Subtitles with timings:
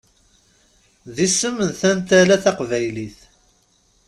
[1.15, 3.17] D isem n tantala taqbaylit.